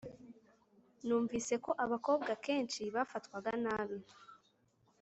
[1.05, 3.99] numvisemo ko abakobwa kenshi bafatwaga nabi